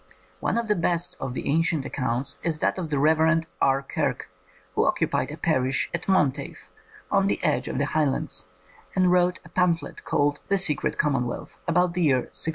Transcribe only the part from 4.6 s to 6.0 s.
who occupied a parish